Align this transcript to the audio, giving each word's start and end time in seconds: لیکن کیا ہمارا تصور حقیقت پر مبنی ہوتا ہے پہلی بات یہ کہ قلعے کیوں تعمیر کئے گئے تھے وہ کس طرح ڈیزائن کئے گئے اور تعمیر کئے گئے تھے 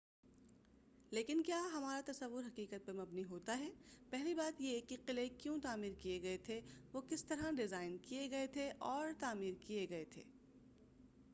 لیکن 1.11 1.41
کیا 1.41 1.59
ہمارا 1.73 1.99
تصور 2.05 2.43
حقیقت 2.43 2.85
پر 2.85 2.93
مبنی 2.93 3.23
ہوتا 3.23 3.57
ہے 3.59 3.69
پہلی 4.09 4.33
بات 4.33 4.61
یہ 4.61 4.79
کہ 4.87 4.97
قلعے 5.05 5.27
کیوں 5.37 5.57
تعمیر 5.63 5.91
کئے 6.01 6.21
گئے 6.21 6.37
تھے 6.37 6.59
وہ 6.93 7.01
کس 7.09 7.25
طرح 7.25 7.51
ڈیزائن 7.51 7.97
کئے 8.01 8.29
گئے 8.31 8.69
اور 8.79 9.11
تعمیر 9.19 9.53
کئے 9.67 9.85
گئے 9.89 10.05
تھے 10.05 10.23